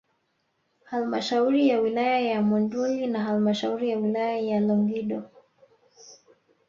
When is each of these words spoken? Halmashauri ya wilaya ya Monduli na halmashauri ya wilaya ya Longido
Halmashauri 0.83 1.67
ya 1.69 1.79
wilaya 1.79 2.19
ya 2.19 2.41
Monduli 2.41 3.07
na 3.07 3.23
halmashauri 3.23 3.89
ya 3.89 3.97
wilaya 3.97 4.37
ya 4.39 4.59
Longido 4.59 5.23